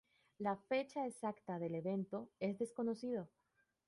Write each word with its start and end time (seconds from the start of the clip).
La 0.39 0.55
fecha 0.67 1.05
exacta 1.05 1.59
del 1.59 1.75
evento 1.75 2.31
es 2.39 2.57
desconocido. 2.57 3.29